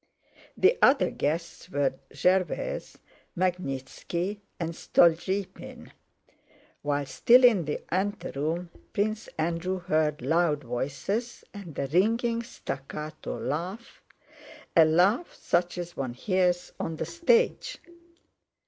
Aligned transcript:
The 0.57 0.79
other 0.81 1.11
guests 1.11 1.69
were 1.69 1.93
Gervais, 2.11 2.93
Magnítski, 3.37 4.39
and 4.59 4.71
Stolýpin. 4.71 5.91
While 6.81 7.05
still 7.05 7.43
in 7.43 7.65
the 7.65 7.83
anteroom 7.93 8.71
Prince 8.93 9.29
Andrew 9.37 9.77
heard 9.81 10.23
loud 10.23 10.63
voices 10.63 11.43
and 11.53 11.77
a 11.77 11.85
ringing 11.85 12.41
staccato 12.41 13.37
laugh—a 13.37 14.85
laugh 14.85 15.35
such 15.35 15.77
as 15.77 15.95
one 15.95 16.15
hears 16.15 16.73
on 16.79 16.95
the 16.95 17.05
stage. 17.05 17.77